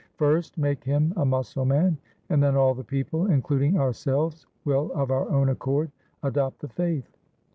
First 0.15 0.57
make 0.57 0.83
him 0.83 1.13
a 1.15 1.23
Musalman 1.23 1.95
and 2.29 2.41
then 2.41 2.55
all 2.55 2.73
the 2.73 2.83
people, 2.83 3.27
including 3.27 3.77
our 3.77 3.93
selves, 3.93 4.47
will 4.65 4.91
of 4.93 5.11
our 5.11 5.29
own 5.29 5.49
accord 5.49 5.91
adopt 6.23 6.61
the 6.61 6.69
faith.' 6.69 7.15